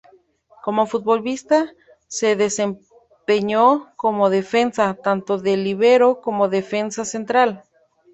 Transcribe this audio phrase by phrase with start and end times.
[0.63, 1.71] Como futbolista
[2.07, 7.63] se desempeñó como defensa, tanto de líbero como defensa central.